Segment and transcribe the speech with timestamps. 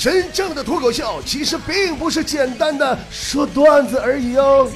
[0.00, 4.66] 真正的脱口秀其实并不是简单的说段子而已哦。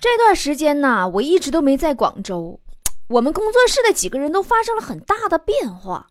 [0.00, 2.58] 这段时间呢，我一直都没在广州，
[3.08, 6.08] 我们工作室的几个人都发生了很大的变化。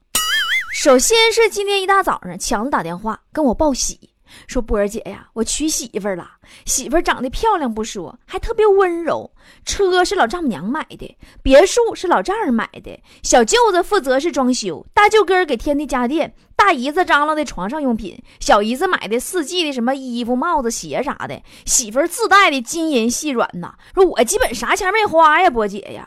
[0.73, 4.11] 首先是今天一大早上，强子打电话跟我报喜。
[4.45, 6.25] 说波儿姐呀，我娶媳妇了，
[6.65, 9.29] 媳妇长得漂亮不说，还特别温柔。
[9.65, 16.33] 车是老丈母娘买的，别墅是老丈人买的，小舅子负责是装修，大舅哥给添的家电，
[16.67, 23.73] 大姨子张罗的床上用品，小姨子买的四季的什么衣服、帽子、鞋啥的，媳妇自带的金银细软呐。
[23.95, 26.03] 说我基本啥钱没花呀，波姐呀。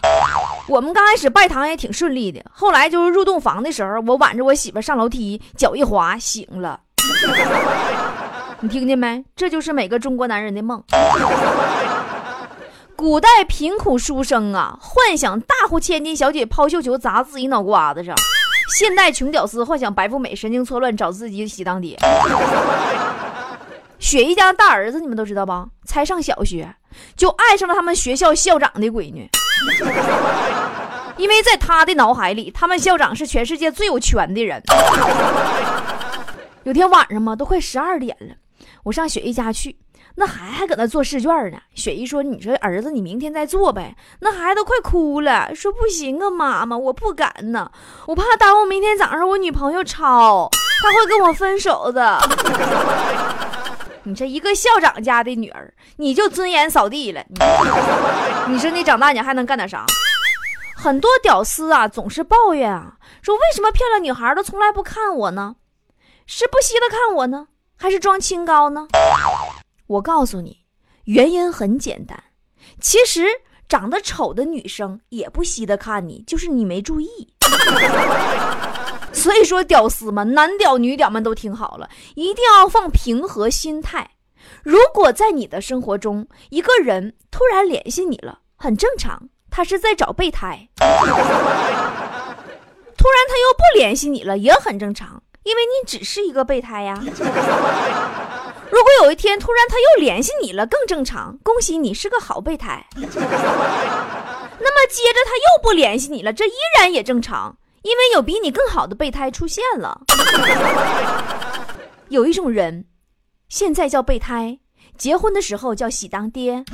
[0.68, 6.80] 我们刚开始拜堂也挺顺利的，后来就是入洞房的时候，我挽着我媳妇上楼梯，脚一滑，醒了。
[8.60, 9.24] 你听见没？
[9.34, 10.84] 这就是每个中国男人的梦。
[12.95, 18.15] 古代贫苦书生啊，幻想大户千金小姐抛绣球砸自己脑瓜子上；
[18.79, 21.98] 现代穷屌丝幻想白富美神经错乱找自己喜当爹。
[23.98, 25.68] 雪姨家大儿子你们都知道吧？
[25.85, 26.74] 才上小学
[27.16, 29.29] 就爱上了他们学校校长的闺女，
[31.18, 34.62] 因为在他的脑海里，他们校长是全世界最有权的人。
[36.65, 38.34] 有天晚上嘛，都快十二点了。
[38.84, 39.77] 我上雪姨家去，
[40.21, 41.57] 那孩子还搁那做试卷呢。
[41.74, 47.73] 雪姨说：“你说儿子，你明天再做呗。”那孩子都快哭了，说：“不行啊，妈妈，我不敢呢，
[48.07, 50.51] 我怕耽误明天早上我女朋友抄，
[50.82, 52.21] 他会跟我分手的。
[54.04, 57.24] ”你这一个校长家的女儿，你就尊严扫地了。
[58.46, 59.87] 你说你长大你还能干点啥？
[60.77, 65.56] 很多屌丝啊，总是抱怨啊，说为什么漂亮女孩都从来不看我呢？
[66.27, 67.47] 是不稀得看我呢？
[67.78, 68.88] 还是装清高呢？
[69.91, 70.56] 我告诉你，
[71.06, 72.16] 原因很简单。
[72.81, 73.27] 其实
[73.69, 77.34] 长得丑的女生也不稀得看你，就是你没注意。
[79.12, 84.09] 所以说，屌丝们，男屌女屌们都听好了，一定要放平和心态。
[84.62, 90.69] 如果在你的生活中，一个人突然联系你了，很正常，他是在找备胎。
[90.79, 91.05] 突然
[93.29, 95.21] 他又不联系你了，也很正常。
[95.43, 97.03] 因为你只是一个备胎呀。
[98.70, 102.86] 如果有一天突然他又联系你了，更正常，恭喜你是个好备胎。
[102.97, 103.08] 那
[104.70, 110.03] 么接着他又不联系你了，这依然也正常，因为有比你更好的备胎出现了。
[112.08, 112.84] 有一种人，
[113.48, 114.58] 现在叫备胎，
[114.97, 116.64] 结婚的时候叫喜当爹，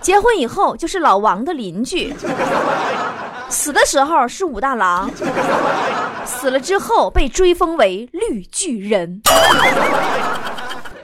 [0.00, 2.12] 结婚以后就是老王的邻居，
[3.48, 5.10] 死的时候是武大郎。
[6.26, 9.20] 死了之后被追封为绿巨人。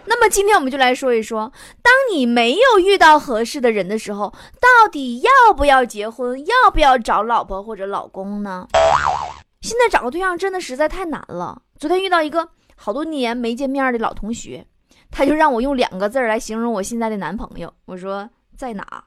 [0.06, 1.52] 那么今天我们就来说一说，
[1.82, 8.66] 当你没有遇到合适的人的时候，到底要不要结婚，要不要找老婆或者老公呢？
[9.60, 11.62] 现在找个对象真的实在太难了。
[11.78, 14.66] 昨天遇到一个好多年没见面的老同学，
[15.10, 17.72] 他就让我用两个字来形容我现在的男朋友。
[17.84, 19.04] 我说在哪？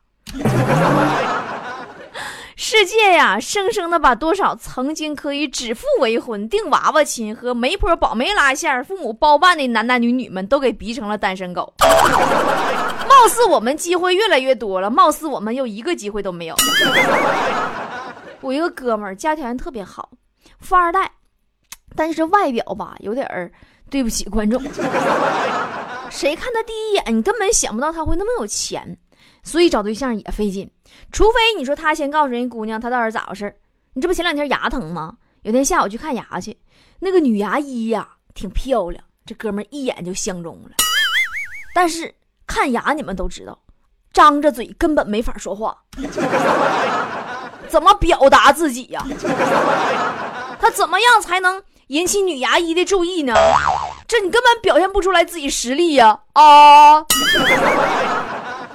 [2.66, 11.74] 世界呀，生生的把多少曾经可以指腹为婚、定娃娃亲和媒婆保媒拉线、父母包办的男男女女们都给逼成了单身狗。
[11.82, 16.56] 貌似我们机会越来越多了，貌似我们又一个机会都没有。
[18.40, 20.10] 我一个哥们儿家条件特别好，
[20.62, 21.12] 富二代，
[21.98, 23.52] 但是外表吧有点儿
[23.90, 24.58] 对不起观众。
[26.10, 28.98] 谁看他第一眼，你根本想不到他会那么有钱。
[29.44, 30.72] 所以找对象也费劲，
[31.12, 33.56] 除非你说他先告诉人家姑娘他到底咋回事
[33.94, 35.18] 你这不前两天牙疼吗？
[35.44, 36.58] 有天下午去看牙去，
[37.00, 40.72] 那个女牙医呀挺漂亮，这哥们一眼就相中了。
[41.76, 42.16] 但是
[42.48, 43.60] 看牙你们都知道，
[44.14, 45.78] 张着嘴根本没法说话，
[47.68, 49.06] 怎么表达自己呀？
[50.60, 53.34] 他怎么样才能引起女牙医的注意呢？
[54.08, 56.22] 这你根本表现不出来自己实力呀！
[56.34, 57.06] 啊！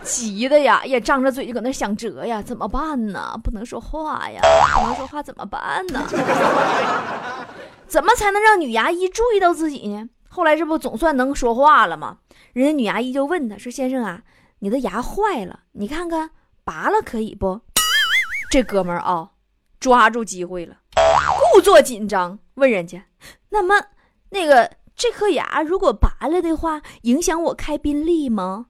[0.08, 3.38] 急的呀，也张着嘴就搁那想辙呀，怎么办呢？
[3.44, 4.40] 不能说话呀，
[4.74, 6.02] 不能说话怎么办呢？
[7.86, 10.08] 怎么才能让女牙医注意到自己呢？
[10.28, 12.18] 后来这不总算能说话了吗？
[12.52, 14.22] 人家女牙医就问他说：“先生啊，
[14.60, 16.30] 你的牙坏了，你看看
[16.64, 17.60] 拔了可以不？”
[18.50, 19.30] 这哥们儿啊，
[19.78, 20.76] 抓住机会了，
[21.54, 23.04] 故作紧张问人家
[23.50, 23.74] ：“那么
[24.30, 28.66] 那个这颗牙如果拔了的话，影响我开宾利吗？”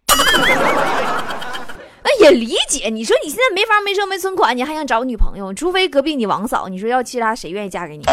[2.18, 2.88] 也理解。
[2.88, 5.52] 你说你现在没房没车没存款，你还想找女朋友？
[5.54, 8.04] 除非隔壁你王嫂，你说要其他谁愿意嫁给你？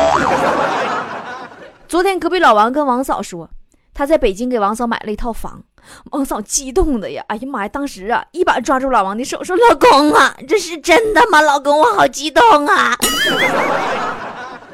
[1.88, 3.50] 昨天隔壁老王跟王嫂说，
[3.94, 5.63] 他在北京给王嫂买了一套房。
[6.12, 7.69] 王嫂激动的呀，哎呀妈呀！
[7.69, 11.42] 当时啊，一把抓住老王的手，说：“老公啊，这是真的吗？
[11.42, 12.98] 老公，我好激动啊！”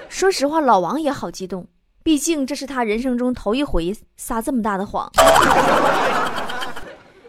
[0.08, 1.68] 说实话，老王也好激动。
[2.02, 5.12] 毕竟这是他人生中头一回撒这么大的谎。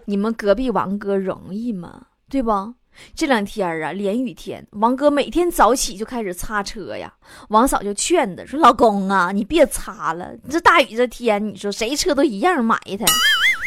[0.06, 2.06] 你们隔壁王哥容易吗？
[2.28, 2.74] 对不？
[3.14, 7.10] 这两天啊，连雨天，王哥每天早起就开始擦车呀。
[7.48, 13.06] 王嫂就劝他说：“老公啊，你别擦了，这大雨这天，你说谁车都一样埋汰。”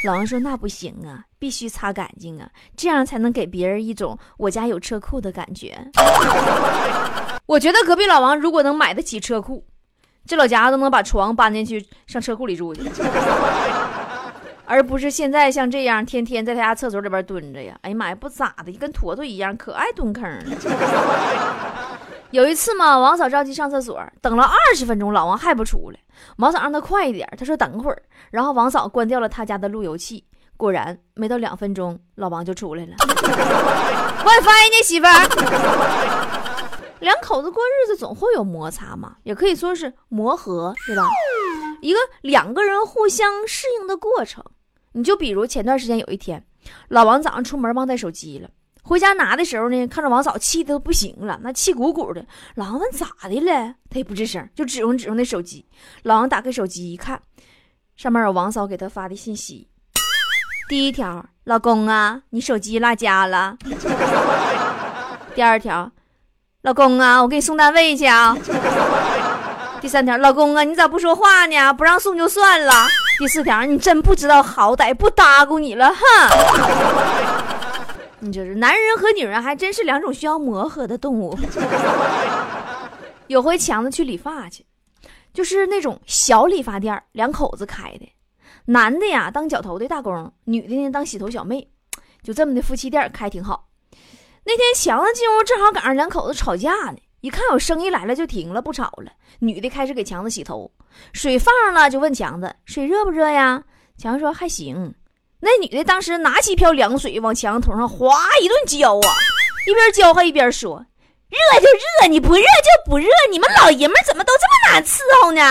[0.06, 2.48] 老王说：“那不行啊，必须擦干净啊，
[2.78, 5.76] 这样才能给别人一种我家有车库的感觉。”
[7.48, 9.66] 我觉得隔壁老王如果能买得起车库，
[10.28, 12.84] 这老家伙都能把床搬进去上车库里住去。
[14.66, 17.78] 而不是现在像这样天天在他家厕所里边蹲着呀！
[17.82, 20.44] 哎呀妈呀，不咋的，跟坨坨一样，可爱蹲坑了。
[22.32, 26.00] 有一次嘛，王嫂着急上厕所，等了二十分钟，老王还不出来。
[26.38, 28.02] 王嫂让他快一点，他说等会儿。
[28.32, 30.26] 然后王嫂关掉了他家的路由器，
[30.58, 32.96] 果然没到两分钟，老王就出来了。
[34.26, 35.14] WiFi 呢媳妇儿，
[37.00, 41.04] 两口子过日子总会有摩擦嘛，也可以说是磨合，对吧？
[41.81, 44.44] 一个两个人互相适应的过程。
[44.94, 46.45] 你就比如前段时间有一天，
[46.88, 48.50] 老王早上出门忘带手机了，
[48.81, 52.25] 回家拿的时候呢，看着王嫂气的都不行了，那气鼓鼓的。
[52.56, 55.66] 老王问咋的了，他也不吱声，就指挥指挥那手机。
[56.04, 57.22] 老王打开手机一看，
[57.98, 59.68] 上面有王嫂给他发的信息。
[60.69, 63.57] 第一条，老公啊，你手机落家了。
[65.36, 65.92] 第二条，
[66.62, 68.38] 老公啊，我给你送单位去啊。
[69.86, 71.72] 第三条，老公啊，你咋不说话呢？
[71.72, 72.74] 不让送就算了。
[73.20, 76.02] 第四条，你真不知道好歹，不搭咕你了，哼！
[78.18, 81.38] 你这是男人和女人还真是两种需要磨合的动物。
[83.28, 84.66] 有回强子去理发去，
[85.32, 88.12] 就是那种小理发店，两口子开的，
[88.66, 91.70] 男的呀当脚头的大工，女的呢当洗头小妹，
[92.24, 93.68] 就这么的夫妻店开挺好。
[94.46, 96.98] 那天强子进屋，正好赶上两口子吵架呢。
[97.25, 99.12] 一看有生意来了，就停了，不吵了。
[99.39, 100.69] 女的开始给强子洗头，
[101.12, 103.63] 水放上了，就问强子：“水热不热呀？”
[103.98, 104.94] 强子说：“还行。”
[105.42, 109.10] 那女的当时拿起一瓢凉水往强子头上哗一顿浇啊，
[109.68, 110.77] 一边浇还一边说
[111.30, 111.66] ：“热就
[112.04, 115.42] 热，你不热就不热，你们老爷们怎么都这么难伺候呢？”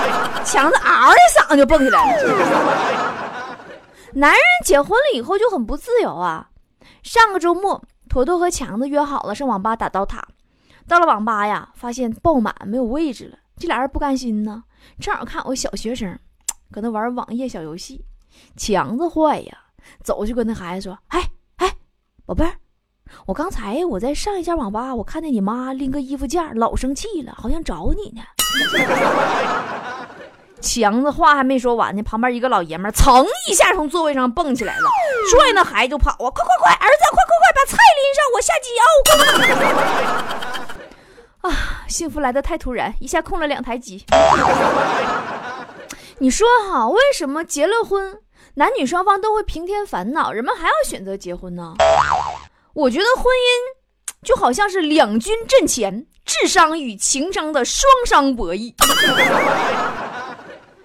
[0.46, 2.22] 强子嗷的嗓子就蹦起来了。
[4.14, 6.48] 男人结婚了以后就很不自由啊。
[7.02, 10.26] 上个周末，坨坨和强子约好了上网吧打刀塔。
[10.90, 13.38] 到了网吧呀，发现爆满，没有位置了。
[13.56, 14.64] 这俩人不甘心呢，
[14.98, 16.18] 正好看我小学生
[16.72, 18.04] 搁那玩网页小游戏，
[18.56, 19.56] 强子坏呀，
[20.02, 21.76] 走就跟那孩子说：“哎哎，
[22.26, 22.54] 宝贝儿，
[23.26, 28.22] 我刚才我在上一家网吧，我看见你妈拎个衣服架，老生气了，好像找你呢。”
[30.60, 34.90] 强子话还没说完呢，旁边一个老爷们噌一下从座位上蹦起来了，
[35.30, 36.16] 拽那孩子就跑啊！
[36.18, 38.68] 快快快，儿子，快快快，把菜拎上，我下机
[40.34, 40.39] 啊！
[41.42, 44.04] 啊，幸福来的太突然，一下空了两台机。
[46.18, 48.18] 你说哈，为什么结了婚，
[48.54, 51.74] 男女双方都会平添烦恼，人们还要选择结婚呢？
[52.74, 58.74] 我觉得婚姻就好像是两军阵前，智商与情商的双商博弈。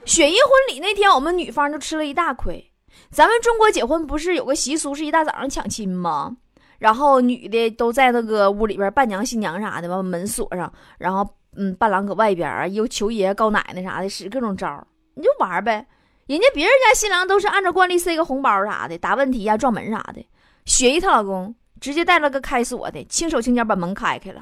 [0.05, 2.71] 雪姨婚礼那天，我们女方就吃了一大亏。
[3.11, 6.37] 咱们中国结婚不是有个习俗，是一大早上抢亲吗？
[6.79, 10.71] 然后女的都在那个屋里边，伴娘、新娘啥的，把门锁上。
[10.97, 14.85] 然后，嗯，伴郎搁外边啊，又求爷告奶奶啥的，使各种招
[15.15, 15.85] 你就玩呗。
[16.27, 20.25] 人家别人家新郎都是按照惯例塞个红包啥的，答问题呀、撞门啥的。
[20.65, 24.41] 雪姨她老公直接带了个开锁的，轻手轻脚把门开开了，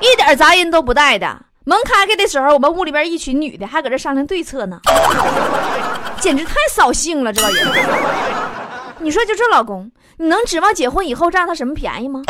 [0.00, 1.44] 一点杂音都不带的。
[1.64, 4.80] 门开开的时候，我们屋里边一群女的还搁这商量对策呢，
[6.18, 7.66] 简直太扫兴了，这老人。
[9.00, 9.90] 你说就这老公。
[10.18, 12.22] 你能指望结婚以后占他什么便宜吗？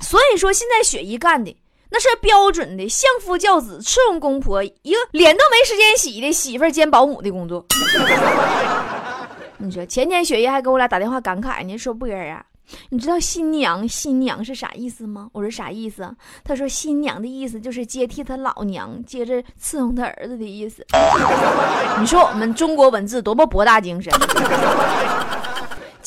[0.00, 1.54] 所以说，现在雪姨干的
[1.90, 7.64] 那是标准的相夫教子、伺候公婆，一个脸都没时间洗的媳妇兼保姆的工作。
[9.58, 12.42] 你说前天雪姨还给我俩打电话感慨呢，说波儿啊，
[12.90, 15.28] 你知道新娘新娘是啥意思吗？
[15.32, 16.10] 我说啥意思？
[16.44, 20.86] 他说新娘的意思就是接替他老娘，接着伺候他儿子的意思。
[21.98, 24.12] 你说我们中国文字多么博大精深。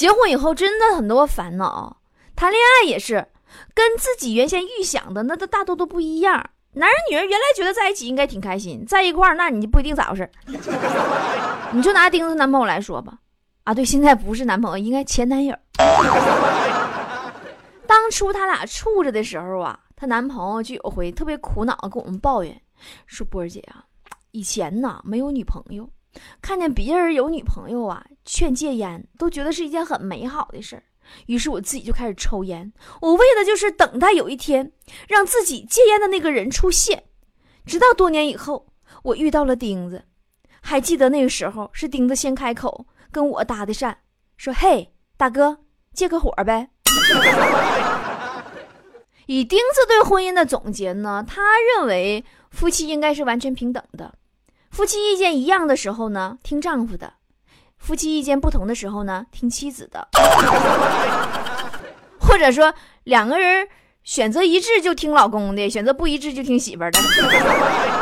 [0.02, 1.98] 结婚以后真的很多烦恼，
[2.36, 3.28] 谈恋爱也是，
[3.76, 6.44] 跟自己原先预想的那都大多都不一样。
[6.74, 10.28] 男人女人原来觉得在一起应该挺开心，在一块儿那你就不一定咋回事。
[11.72, 13.20] 你就拿丁子男朋友来说吧，
[13.64, 15.56] 啊对，现在不是男朋友，应该前男友。
[17.86, 22.60] 当初他俩处着的时候啊，她男朋友就有回特别苦恼跟我们抱怨，
[23.06, 23.86] 说波儿姐啊，
[24.32, 25.88] 以前呢没有女朋友。
[26.42, 30.84] 看见别人有女朋友啊，劝戒烟都觉得是一件很美好的事儿。
[31.26, 34.72] 于是我自己就开始抽烟，我为的就是等待有一天
[35.08, 37.04] 让自己戒烟的那个人出现。
[37.66, 38.68] 直到多年以后，
[39.04, 40.04] 我遇到了钉子，
[40.62, 43.96] 还记得那个时候是钉子先开口跟我搭的讪，
[44.38, 45.58] 说：“嘿，大哥，
[45.94, 46.70] 借个火呗。
[49.28, 51.42] ”以钉子对婚姻的总结呢，他
[51.76, 54.14] 认为夫妻应该是完全平等的，
[54.72, 57.08] 夫妻意见一样的时候呢，听丈夫的；
[57.78, 60.08] 夫妻意见不同的时候呢，听妻子的。
[62.18, 62.74] 或者说
[63.04, 63.68] 两个人
[64.04, 66.92] 选择一致就听老公的，选择不一致就听媳妇的。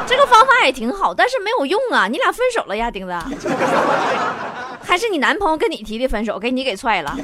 [0.05, 2.07] 这个方法也挺好，但是没有用啊！
[2.07, 3.13] 你俩分手了呀，钉子？
[4.83, 7.17] 还是你男朋友跟你提的分手，给你给踹了？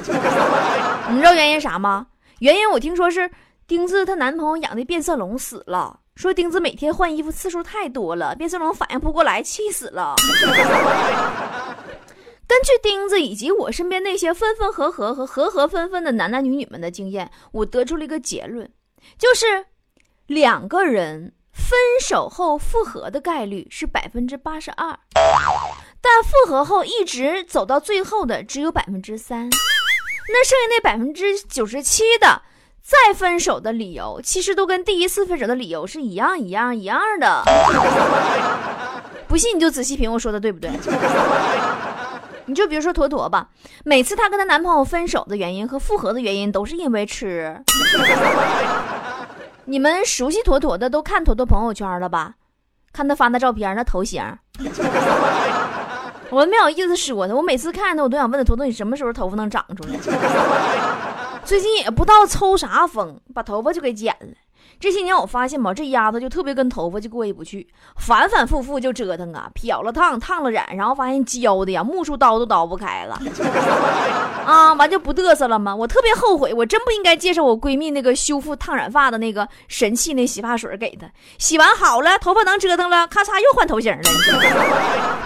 [1.08, 2.08] 你知道原因啥吗？
[2.40, 3.30] 原因我听说是。
[3.68, 10.14] 丁子她男朋友养的变色龙死了，说钉子每天换衣服次数太多了，变色龙反应不过来，气死了。
[12.48, 18.70] 根据钉子以及我身边那些分分合合和合合分分的男男女女们的经验，我得出了一个结论，
[19.18, 19.66] 就是
[20.26, 24.98] 两个人分手后复合的概率是百分之八十二，
[26.00, 29.50] 但复合后一直走到最后的只有百分之三，
[30.28, 32.40] 那剩下那百分之九十七的。
[32.86, 37.42] 再分手的理由，其实都跟第一次分手的理由是一样一样一样的。
[39.26, 40.70] 不信你就仔细品我说的对不对？
[42.44, 43.48] 你就比如说坨坨吧，
[43.84, 47.60] 每次她跟她男朋友分手的原因和复合的原因都是因为吃。
[49.64, 52.34] 你们熟悉坨坨的都看坨坨朋友圈了吧？
[52.92, 54.22] 看他发那照片那头型。
[56.30, 59.98] 我没好意思说他，我每次看他，我都想问他坨坨你什么时候头发能长出来？
[61.46, 64.34] 最近也不知道抽啥风，把头发就给剪了。
[64.78, 73.18] 这些年我发现吧，这丫头就特别跟头发就过意不去，反反复复就折腾啊，漂了烫，烫了染，然后发现焦的呀，木梳刀都刀不开了，
[74.44, 75.74] 啊，完就不嘚瑟了吗？
[75.74, 84.02] 我特别后悔，我真不应该介绍我闺蜜那个修复烫染发的那个神器那洗发水给她，洗完好了，头发能折腾了，咔嚓又换头型了。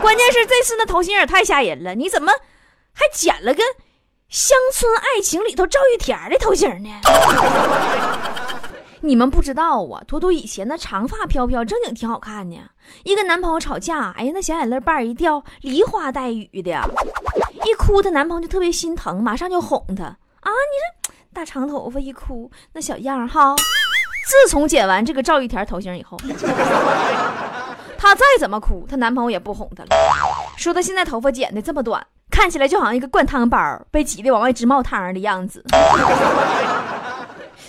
[0.00, 2.30] 关键是这次那头型也太吓人了，你怎么
[2.92, 3.62] 还剪了个？
[4.30, 6.88] 乡村爱情里头赵玉田的头型呢？
[9.02, 12.56] 你们不知道啊，坨坨以前那长发飘飘，正经挺好看呢。
[13.02, 16.70] 一跟男朋友吵架，哎呀，那小眼泪瓣一掉，梨花带雨的。
[17.64, 20.16] 一哭，她男朋友就特别心疼，马上就哄她啊。
[20.46, 23.56] 你这大长头发一哭，那小样哈。
[23.56, 26.16] 自从剪完这个赵玉田头型以后，
[27.98, 29.88] 她再怎么哭，她男朋友也不哄她了，
[30.56, 32.06] 说她现在头发剪的这么短。
[32.30, 33.58] 看起来就好像一个灌汤包
[33.90, 35.64] 被挤得往外直冒汤的样子。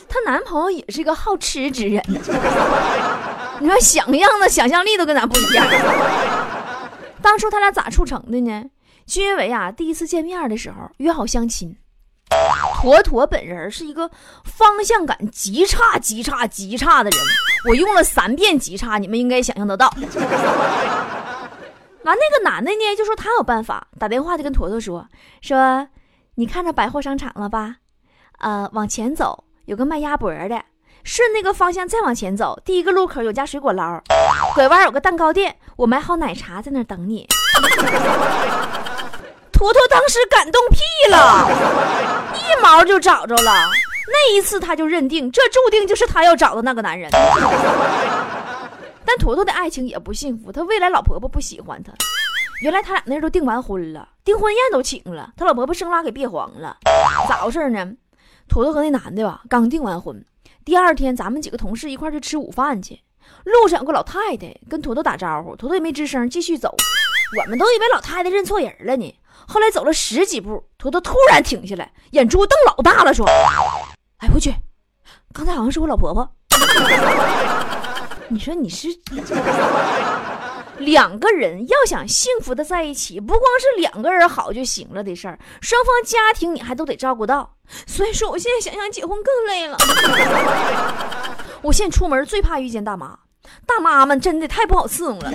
[0.08, 2.03] 她男朋友也是一个好吃之人，
[3.60, 5.65] 你说想象的想象力都跟咱不一样。
[7.22, 8.63] 当初他俩咋促成的呢？
[9.06, 11.75] 就因为啊，第一次见面的时候约好相亲，
[12.82, 14.10] 坨坨本人是一个
[14.44, 17.20] 方向感极差、极差、极差的人，
[17.70, 19.94] 我用了三遍极差，你们应该想象得到。
[22.03, 25.08] 完，那个男的呢，就说他有办法，打电话就跟坨坨说
[25.41, 25.88] ：“说
[26.36, 27.75] 你看着百货商场了吧？
[28.39, 30.62] 呃，往前走有个卖鸭脖的，
[31.03, 34.01] 顺那个方向再往前走，第一个路口有家水果捞，
[34.55, 37.27] 拐弯有个蛋糕店，我买好奶茶在那等你。
[39.53, 40.79] ”坨坨当时感动屁
[41.12, 41.48] 了，
[42.34, 43.70] 一毛就找着了。
[44.08, 47.12] 那一次他就认定，这注定就是他要找的那个男人。
[49.12, 51.91] 但坨坨的爱情也不幸福，他未来老婆婆不喜欢他。
[52.62, 56.77] 原来他俩那都订完婚了，订婚宴都请了，他老婆婆生拉给别黄了。
[57.27, 57.91] 咋回事呢？
[58.48, 60.24] 坨坨和那男的吧，刚订完婚，
[60.63, 63.01] 第二天咱们几个同事一块去吃午饭去，
[63.44, 66.74] 路上有个老太太跟坨坨打招呼，坨坨也没吱声，继续走。
[67.38, 69.13] 我们都以为老太太认错人了呢。
[69.46, 73.27] 后来走了十几步，坨坨突然停下来，眼珠瞪老大了，说
[74.20, 74.56] ：“哎，我去，
[75.34, 76.34] 刚才好像是我老婆婆。”
[78.31, 78.88] 你说你是
[80.77, 87.57] 两个人要想幸福的在一起，不光是两个人好就行了的事儿，双方家庭你还都得照顾到。
[87.85, 89.77] 所以说，我现在想想结婚更累了。
[91.61, 93.19] 我现在出门最怕遇见大妈，
[93.65, 95.31] 大妈们真的太不好伺候了，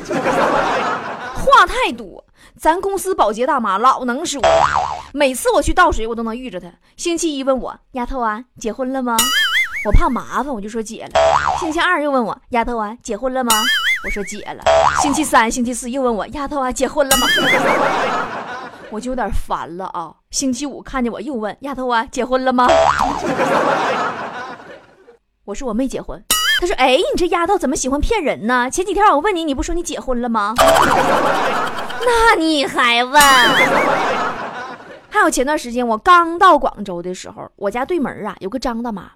[1.34, 2.24] 话太多。
[2.58, 4.40] 咱公司保洁大妈老能说，
[5.12, 6.72] 每次我去倒水，我都能遇着她。
[6.96, 9.16] 星期一问我丫头啊，结婚了吗？
[9.84, 11.10] 我怕麻烦，我就说结了。
[11.60, 13.52] 星期二又问我丫头啊，结婚了吗？
[14.04, 14.62] 我说结了。
[15.00, 17.26] 星期三、星期四又问我丫头啊，结婚了吗？
[18.90, 20.12] 我就有点烦了啊。
[20.30, 22.66] 星期五看见我又问丫头啊，结婚了吗？
[25.44, 26.20] 我说我没结婚。
[26.60, 28.68] 他说哎，你这丫头怎么喜欢骗人呢？
[28.70, 30.54] 前几天我问你，你不说你结婚了吗？
[32.04, 33.22] 那你还问？
[35.08, 39.10] 还有前段时间我刚到广州的时候，我家对门啊有个张大妈。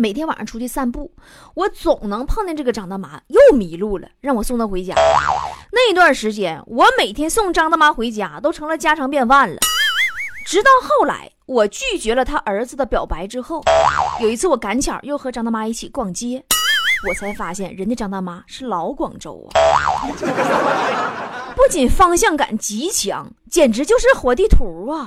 [0.00, 1.12] 每天晚上出去散步，
[1.52, 4.94] 我总能碰见这个张大妈又迷路了，让我送她回家。
[5.72, 9.58] 那一段时间，我每天送张大妈回家都成了家常便饭了。
[10.46, 13.62] 直到后来，我拒绝了他儿子的表白之后，
[14.22, 16.42] 有一次我赶巧又和张大妈一起逛街，
[17.06, 19.60] 我才发现人家张大妈是老广州啊，
[21.54, 25.06] 不仅方向感极强，简直就是活地图啊！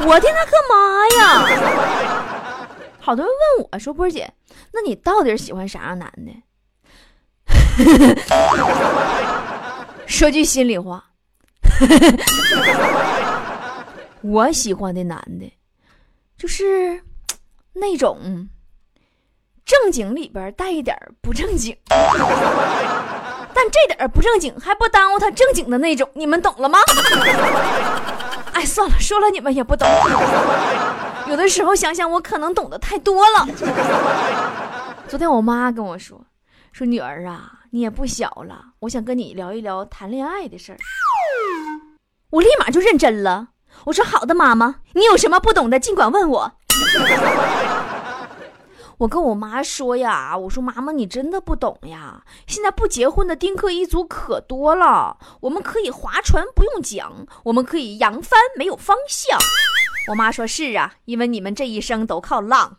[0.00, 1.46] 我的那个妈呀！
[3.10, 4.32] 好多人问我说：“波儿姐，
[4.72, 6.32] 那你到底喜欢啥样男的？”
[10.06, 11.02] 说句心里话，
[14.22, 15.52] 我喜欢的男的，
[16.38, 17.02] 就是
[17.72, 18.48] 那种
[19.66, 26.78] 正经里边带一点不正经，但这点不正经还不耽误他正经的那种，你们懂了吗？
[28.54, 29.88] 哎，算了，说了你们也不懂。
[31.30, 33.46] 有的时候想想，我可能懂得太多了。
[35.06, 36.20] 昨天我妈跟我说
[36.72, 40.78] ：“说女儿啊，你也不小了，我想跟你聊一聊谈恋爱的事儿。”
[42.30, 43.50] 我立马就认真了。
[43.84, 46.52] 我说：“好的，妈妈，你有什么不懂的，尽管问我。
[48.98, 52.24] ”我跟我妈说呀：“我说妈妈，你真的不懂呀。
[52.48, 57.08] 现在不结婚的丁克一族可多了，我们可以划船不用桨，
[57.44, 59.38] 我们可以扬帆没有方向。”
[60.10, 62.76] 我妈说：“是啊，因为你们这一生都靠浪。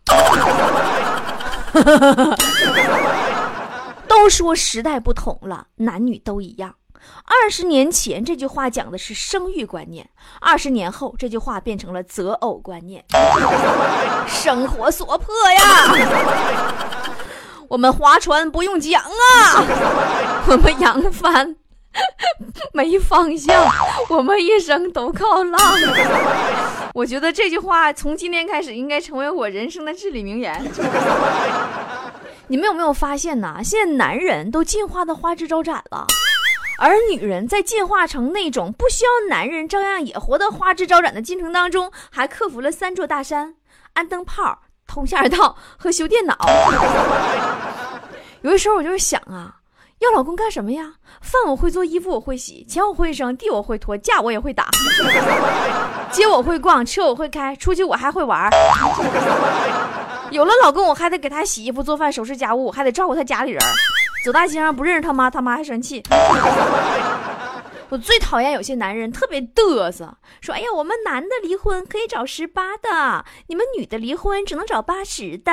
[4.05, 6.75] 都说时代不同了，男女都一样。
[7.23, 10.09] 二十年前这句话讲的是生育观念，
[10.41, 13.01] 二十年后这句话变成了择偶观念。
[14.27, 15.61] 生活所迫呀，
[17.69, 19.63] 我们划船不用桨啊，
[20.47, 21.55] 我们扬帆。”
[22.74, 23.65] 没方向，
[24.10, 25.60] 我们一生都靠浪。
[26.93, 30.63] 我觉得这句话从今天开始应该成为我人生的至理名言。
[32.48, 33.60] 你们有没有发现呢？
[33.63, 36.05] 现在男人都进化的花枝招展了，
[36.79, 43.55] 而女人在进化成那种不需要男人照样也活得花枝招展的进程当中，还克服了三座大山：
[43.94, 46.37] 安灯泡、通线道和修电脑。
[48.42, 49.60] 有的时候我就是想啊。
[50.01, 50.96] 要老公干什么呀？
[51.22, 54.68] 饭我会做，衣服我会洗，钱我会扔，地我会拖，架我也会打，
[56.11, 58.50] 街我会逛，车我会开，出去我还会玩。
[60.31, 63.61] 有了老公，我还得给他洗衣服、做饭、收拾家务，还得照顾他家里人。
[64.25, 66.03] 走大街上不认识他妈，他妈还生气。
[67.90, 75.51] 我最讨厌有些男人特别嘚瑟，说：“哎呀，我们男的离婚可以找十八的，你们女的离婚只能找八十的。”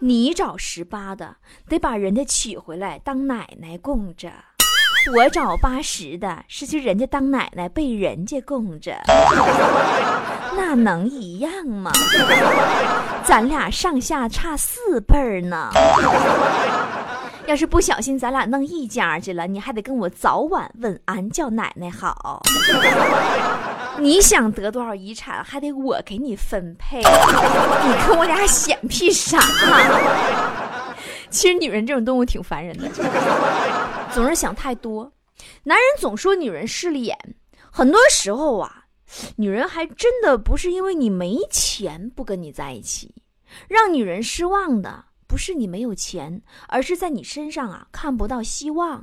[0.00, 1.36] 你找十八的，
[1.68, 4.30] 得把人家娶回来当奶奶供着；
[5.12, 8.96] 我找八十的，是去人家当奶奶被人家供着，
[10.56, 11.90] 那能一样吗？
[13.24, 15.70] 咱俩上下差四辈儿呢。
[17.46, 22.40] 要是不小心咱俩弄一家去了，你还得跟我早晚问安，叫奶奶好。
[24.00, 26.98] 你想得多少遗产，还得我给你分配。
[26.98, 29.38] 你跟我俩显屁啥？
[31.30, 32.88] 其实女人这种动物挺烦人的，
[34.12, 35.12] 总是想太多。
[35.64, 37.16] 男人总说女人势利眼，
[37.70, 38.84] 很多时候啊，
[39.36, 43.14] 女人还真的不是因为你没钱不跟你在一起，
[43.68, 45.04] 让女人失望的。
[45.26, 49.02] 不是你没有钱，而是在你身上啊看不到希望，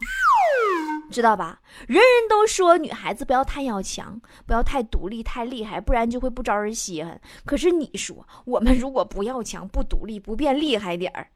[1.12, 1.60] 知道吧？
[1.88, 7.20] 人人都说女孩子不要太要强，不要太独立、太厉害，不然就会不招人稀罕。
[7.46, 11.28] 可是你说，我们如果不要强、不独立、不变厉害点儿，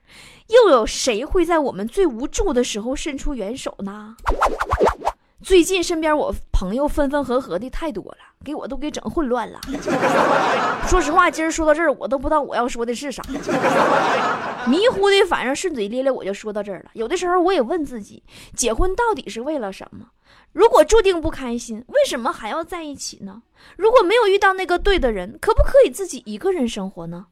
[0.48, 4.16] 又有谁会在我们最无助的时候伸出援手呢？
[5.42, 9.60] 最近身边我朋友分分合合的太多了，给我都给整混乱了。
[10.88, 13.22] 说实话，今儿说到这儿，我都不知道我要说的是啥，
[14.66, 16.92] 迷糊的，反正顺嘴咧咧我就说到这儿了。
[16.94, 18.24] 有的时候我也问自己，
[18.56, 20.06] 结婚到底是为了什么？
[20.54, 23.42] 如果注定不开心，为什么还要在一起呢？
[23.76, 27.26] 如果没有遇到那个对的人，可不可以自己一个人生活呢？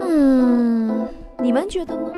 [0.00, 1.08] 嗯，
[1.40, 2.12] 你们觉得呢？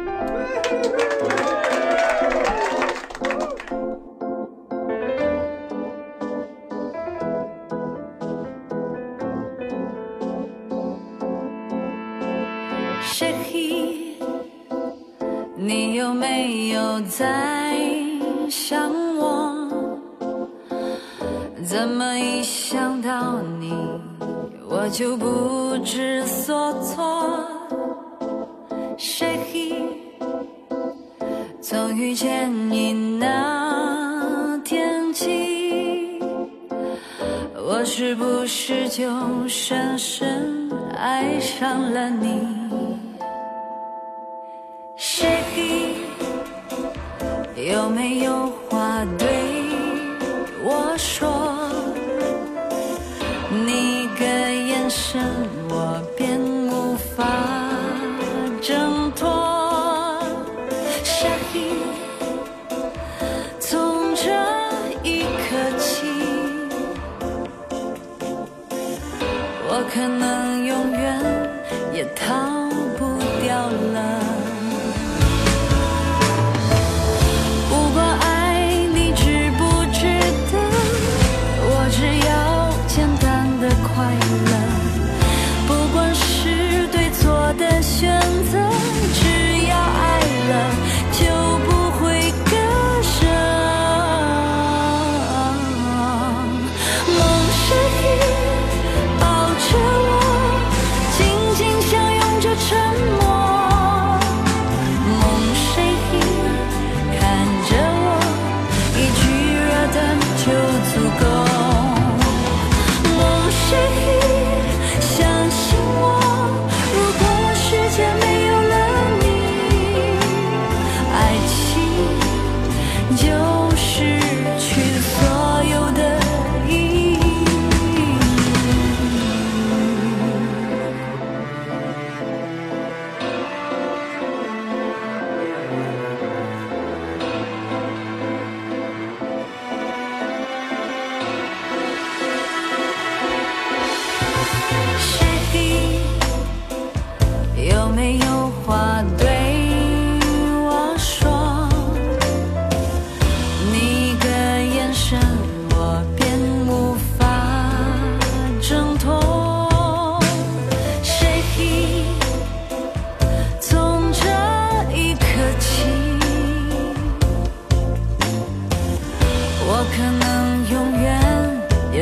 [17.19, 17.77] 在
[18.49, 19.69] 想我，
[21.63, 23.71] 怎么一想到你，
[24.67, 27.29] 我就不知所措。
[28.97, 29.39] 谁？
[31.61, 36.19] 从遇见你那天起，
[37.55, 39.05] 我是不是就
[39.47, 42.52] 深深爱上了你？
[48.03, 49.29] 没有话对
[50.65, 51.31] 我说
[53.49, 55.23] 你的眼神
[55.69, 57.25] 我便无法
[58.61, 59.31] 挣脱。
[61.05, 61.77] 下一
[63.61, 64.33] 从这
[65.09, 66.05] 一刻起
[69.69, 71.23] 我可能永远
[71.95, 72.62] 也逃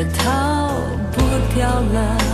[0.01, 0.81] 也逃
[1.13, 1.21] 不
[1.55, 2.30] 掉了。